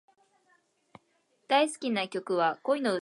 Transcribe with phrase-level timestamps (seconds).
[1.47, 2.99] 大好きな曲は、恋の歌です。